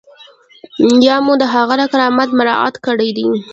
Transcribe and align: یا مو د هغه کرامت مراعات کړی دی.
یا 1.07 1.15
مو 1.25 1.33
د 1.41 1.43
هغه 1.53 1.75
کرامت 1.91 2.29
مراعات 2.39 2.75
کړی 2.85 3.09
دی. 3.17 3.27